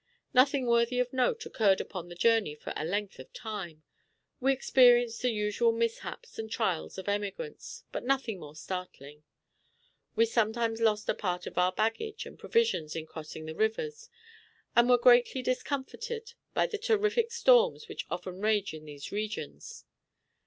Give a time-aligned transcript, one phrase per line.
[0.33, 3.83] Nothing worthy of note occurred upon the journey for a length of time.
[4.39, 9.21] We experienced the usual mishaps and trials of emigrants, but nothing more startling.
[10.15, 14.09] We sometimes lost a part of our baggage and provisions in crossing the rivers,
[14.75, 19.85] and were greatly discomforted by the terrific storms which often rage in these regions.